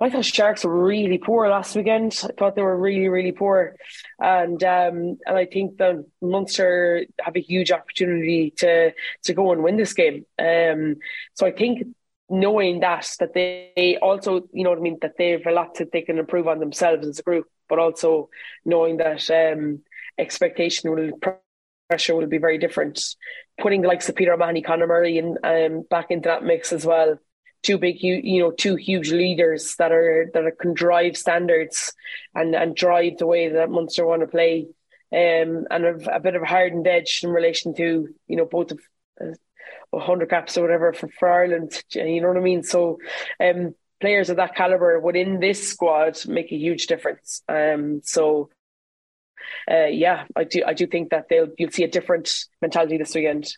[0.00, 2.18] I thought Sharks were really poor last weekend.
[2.24, 3.76] I thought they were really, really poor,
[4.18, 8.94] and um, and I think that Munster have a huge opportunity to
[9.24, 10.24] to go and win this game.
[10.38, 10.96] Um,
[11.34, 11.86] so I think
[12.30, 15.74] knowing that that they also, you know what I mean, that they have a lot
[15.74, 18.28] that they can improve on themselves as a group but also
[18.66, 19.80] knowing that um,
[20.18, 21.12] expectation will
[21.90, 23.02] pressure will be very different.
[23.58, 26.84] Putting the likes of Peter O'Mahony, Conor Murray, and um, back into that mix as
[26.84, 27.18] well.
[27.62, 31.92] Two big, you know, two huge leaders that are that are, can drive standards
[32.34, 34.68] and and drive the way that Munster want to play,
[35.12, 38.72] um, and a, a bit of a hardened edge in relation to you know both
[38.72, 38.80] of.
[39.20, 39.34] Uh,
[39.90, 42.62] 100 caps or whatever for, for Ireland, you know what I mean?
[42.62, 42.98] So,
[43.40, 47.42] um, players of that caliber within this squad make a huge difference.
[47.48, 48.50] Um, so,
[49.70, 50.62] uh, yeah, I do.
[50.66, 53.52] I do think that they'll you'll see a different mentality this weekend.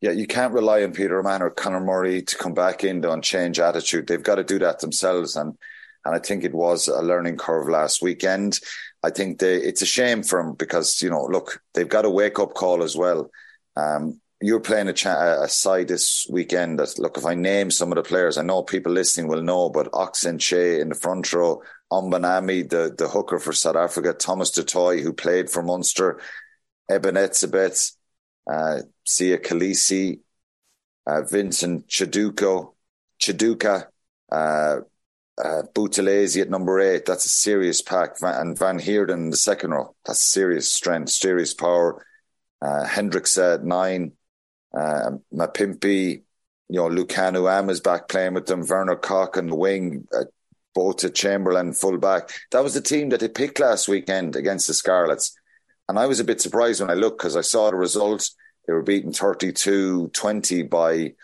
[0.00, 3.22] Yeah, you can't rely on Peter O'Mahony or Conor Murray to come back in and
[3.22, 4.06] change attitude.
[4.06, 5.56] They've got to do that themselves, and
[6.04, 8.60] and I think it was a learning curve last weekend.
[9.02, 12.10] I think they it's a shame for them because you know, look, they've got a
[12.10, 13.30] wake up call as well.
[13.76, 17.92] Um, you're playing a, cha- a, side this weekend that look if I name some
[17.92, 21.62] of the players I know people listening will know but Oxen in the front row
[21.92, 26.20] Mbonambi the the hooker for South Africa Thomas du Toit who played for Munster
[26.90, 27.96] Eben Etzebeth
[28.50, 30.20] uh, Siya Kolisi
[31.06, 32.74] uh, Vincent Chiduko
[33.20, 33.86] Chiduka
[34.32, 34.76] uh,
[35.42, 37.06] uh, Buthelezi at number eight.
[37.06, 38.16] That's a serious pack.
[38.20, 39.94] And Van Heerden in the second row.
[40.04, 42.04] That's serious strength serious power.
[42.60, 44.12] Uh, Hendrikse at nine
[44.76, 46.22] uh, Mapimpi,
[46.68, 50.24] you know, Lukhanyo Am is back playing with them, Werner Kok and the wing, uh,
[50.76, 52.30] Boeta Chamberlain fullback.
[52.52, 55.34] That was the team that they picked last weekend against the Scarlets.
[55.88, 58.36] And I was a bit surprised when I looked because I saw the results.
[58.66, 61.14] They were beaten 32 20 by,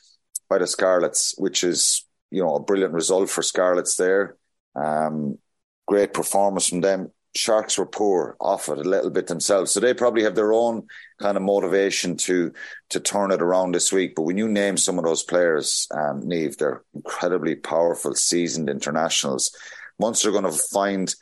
[0.48, 4.36] by the Scarlets, which is, you know, a brilliant result for Scarlets there.
[4.74, 5.38] Um,
[5.86, 7.12] great performance from them.
[7.36, 10.86] Sharks were poor off it a little bit themselves, so they probably have their own
[11.20, 12.52] kind of motivation to
[12.90, 14.14] to turn it around this week.
[14.14, 19.54] But when you name some of those players, um, Niamh, they're incredibly powerful, seasoned internationals.
[19.98, 21.14] Once are going to find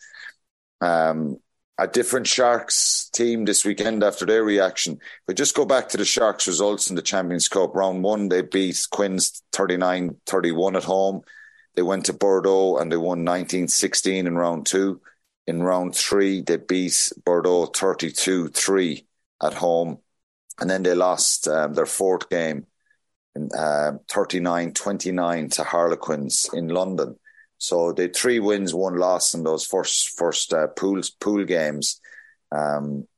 [0.80, 1.38] um,
[1.78, 4.98] a different Sharks team this weekend after their reaction.
[5.26, 7.74] But just go back to the Sharks results in the Champions Cup.
[7.74, 11.22] Round one, they beat Quins 39 31 at home.
[11.74, 15.00] They went to Bordeaux and they won 19 16 in round two.
[15.46, 19.06] In round three, they beat Bordeaux 32 3
[19.42, 19.98] at home.
[20.60, 22.66] And then they lost um, their fourth game
[23.56, 27.18] um, 39 29 to Harlequins in London.
[27.58, 32.00] So they three wins, one loss in those first first uh, pool pool games.
[32.52, 33.08] Um,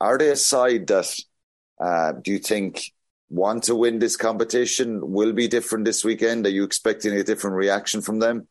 [0.00, 1.12] are they a side that
[1.78, 2.92] Uh, do you think
[3.28, 6.46] want to win this competition will be different this weekend?
[6.46, 8.48] Are you expecting a different reaction from them?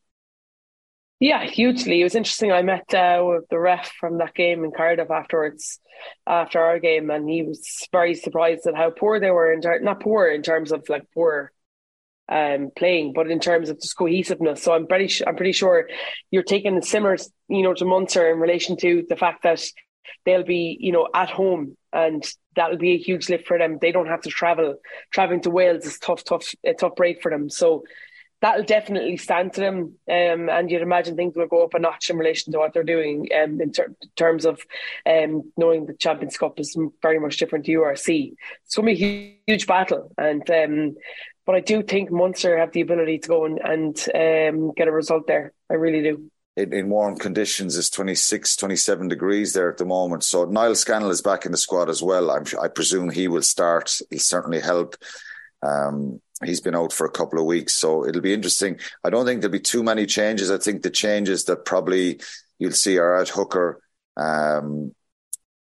[1.26, 2.02] Yeah, hugely.
[2.02, 2.52] It was interesting.
[2.52, 5.80] I met uh, the ref from that game in Cardiff afterwards,
[6.28, 9.52] after our game, and he was very surprised at how poor they were.
[9.52, 11.52] In ter- not poor in terms of like poor
[12.30, 14.62] um, playing, but in terms of just cohesiveness.
[14.62, 15.90] So I'm pretty, sh- I'm pretty sure
[16.30, 19.64] you're taking the simmers, you know, to Munster in relation to the fact that
[20.26, 22.24] they'll be, you know, at home, and
[22.56, 23.80] that'll be a huge lift for them.
[23.82, 24.76] They don't have to travel.
[25.12, 27.50] Traveling to Wales is tough, tough, a tough break for them.
[27.50, 27.84] So
[28.46, 29.78] that'll definitely stand to them.
[30.08, 32.84] Um, and you'd imagine things will go up a notch in relation to what they're
[32.84, 34.62] doing um, in ter- terms of
[35.04, 38.34] um, knowing the Champions Cup is very much different to URC.
[38.64, 39.04] It's going to be
[39.48, 40.12] a huge battle.
[40.20, 40.96] And um,
[41.48, 44.92] but I do think Munster have the ability to go and, and um, get a
[44.92, 45.52] result there.
[45.72, 46.30] I really do.
[46.56, 50.24] In, in, warm conditions, it's 26, 27 degrees there at the moment.
[50.24, 52.30] So Niall Scannell is back in the squad as well.
[52.30, 54.00] I'm, I presume he will start.
[54.12, 54.96] He'll certainly help.
[55.64, 58.80] Um, he's been out for a couple of weeks, so it'll be interesting.
[59.04, 60.52] I don't think there'll be too many changes.
[60.52, 62.20] I think the changes that probably
[62.60, 63.82] you'll see are at hooker.
[64.18, 64.94] Um,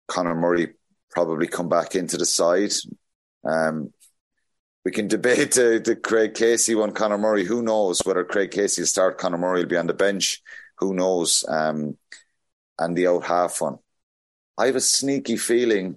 [0.06, 0.74] Conor Murray
[1.10, 2.72] probably come back into the side.
[3.44, 3.92] Um,
[4.84, 7.44] we can debate the, the Craig Casey one, Conor Murray.
[7.44, 9.18] Who knows whether Craig Casey will start?
[9.18, 10.42] Conor Murray will be on the bench.
[10.78, 11.44] Who knows?
[11.48, 11.98] Um,
[12.78, 13.78] and the out half one.
[14.56, 15.96] I have a sneaky feeling.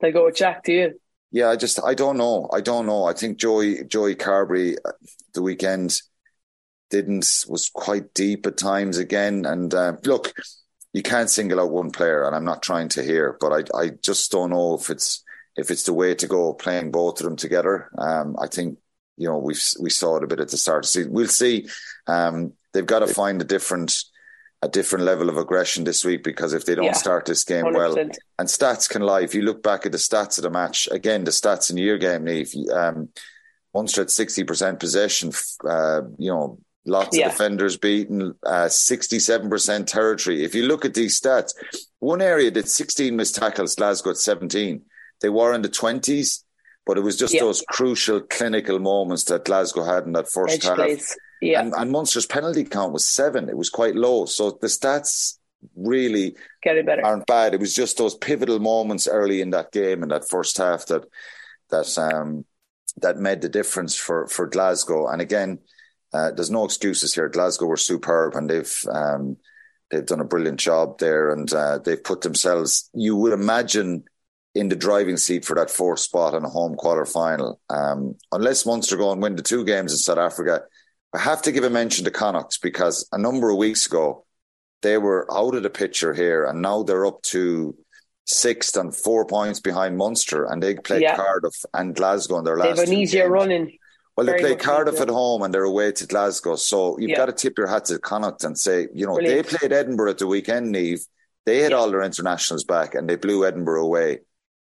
[0.00, 1.00] They go with Jack, do you?
[1.34, 2.48] Yeah, I just I don't know.
[2.52, 3.06] I don't know.
[3.06, 4.92] I think Joey Joey Carbery uh,
[5.32, 6.00] the weekend
[6.90, 9.44] didn't was quite deep at times again.
[9.44, 10.32] And uh, look,
[10.92, 13.88] you can't single out one player, and I'm not trying to hear, but I I
[14.00, 15.24] just don't know if it's
[15.56, 17.90] if it's the way to go playing both of them together.
[17.98, 18.78] Um, I think
[19.16, 20.86] you know we we saw it a bit at the start.
[20.86, 21.66] So we'll see.
[22.06, 24.04] Um, they've got to find a different
[24.64, 27.66] a different level of aggression this week because if they don't yeah, start this game
[27.66, 27.74] 100%.
[27.74, 29.20] well, and stats can lie.
[29.20, 31.98] If you look back at the stats of the match, again, the stats in your
[31.98, 33.08] game, Niamh, um,
[33.74, 35.32] Munster at 60% possession,
[35.68, 37.26] uh, you know, lots yeah.
[37.26, 40.44] of defenders beaten, uh, 67% territory.
[40.44, 41.52] If you look at these stats,
[41.98, 44.80] one area did 16 missed tackles, Glasgow at 17.
[45.20, 46.43] They were in the 20s,
[46.86, 47.40] but it was just yeah.
[47.40, 50.76] those crucial clinical moments that Glasgow had in that first Edge half.
[50.76, 51.16] Plays.
[51.40, 51.60] Yeah.
[51.60, 53.48] And, and Munster's penalty count was seven.
[53.48, 54.26] It was quite low.
[54.26, 55.38] So the stats
[55.76, 56.36] really
[57.04, 57.54] aren't bad.
[57.54, 61.04] It was just those pivotal moments early in that game in that first half that
[61.70, 62.44] that um
[62.98, 65.08] that made the difference for for Glasgow.
[65.08, 65.58] And again,
[66.12, 67.28] uh, there's no excuses here.
[67.28, 69.36] Glasgow were superb, and they've um,
[69.90, 72.88] they've done a brilliant job there, and uh, they've put themselves.
[72.94, 74.04] You would imagine
[74.54, 77.60] in the driving seat for that fourth spot in a home quarter final.
[77.70, 80.62] Um, unless Munster go and win the two games in South Africa,
[81.12, 84.24] I have to give a mention to Connacht because a number of weeks ago
[84.82, 87.74] they were out of the picture here, and now they're up to
[88.26, 91.16] sixth and four points behind Munster, and they play yeah.
[91.16, 92.76] Cardiff and Glasgow in their last.
[92.76, 93.78] They have an easier running.
[94.16, 95.06] Well, they play Cardiff easier.
[95.06, 97.16] at home and they're away to Glasgow, so you've yeah.
[97.16, 99.48] got to tip your hat to Connacht and say, you know, Brilliant.
[99.48, 101.04] they played Edinburgh at the weekend, Niamh.
[101.46, 101.78] They had yeah.
[101.78, 104.20] all their internationals back and they blew Edinburgh away.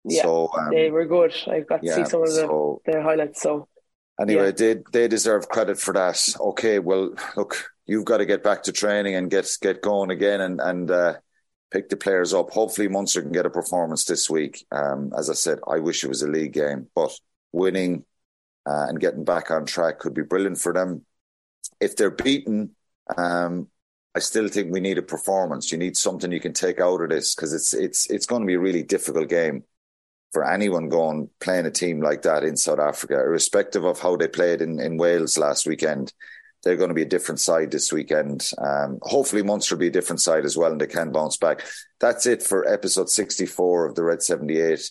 [0.09, 1.35] Yeah, so, um, they were good.
[1.47, 3.43] I've got to see some of the, so, the highlights.
[3.43, 3.69] So
[4.21, 4.51] Anyway, yeah.
[4.51, 6.35] they they deserve credit for that.
[6.41, 10.41] Okay, well, look, you've got to get back to training and get get going again
[10.41, 11.15] and and uh,
[11.71, 12.51] pick the players up.
[12.51, 14.65] Hopefully, Munster can get a performance this week.
[14.73, 17.13] Um, as I said, I wish it was a league game, but
[17.53, 18.05] winning
[18.65, 21.05] uh, and getting back on track could be brilliant for them.
[21.79, 22.71] If they're beaten,
[23.19, 23.69] um,
[24.15, 25.71] I still think we need a performance.
[25.71, 28.47] You need something you can take out of this because it's it's it's going to
[28.47, 29.65] be a really difficult game
[30.37, 34.29] for anyone going playing a team like that in South Africa, irrespective of how they
[34.29, 36.13] played in, in Wales last weekend.
[36.63, 38.51] They're going to be a different side this weekend.
[38.59, 41.65] Um, hopefully, Munster will be a different side as well, and they can bounce back.
[42.01, 44.91] That's it for episode 64 of the Red 78.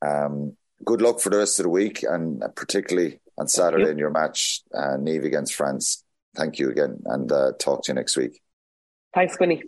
[0.00, 4.08] Um, good luck for the rest of the week, and particularly on Saturday in your
[4.08, 6.04] match, uh, Niamh against France.
[6.34, 8.40] Thank you again, and uh, talk to you next week.
[9.14, 9.62] Thanks, Quinny.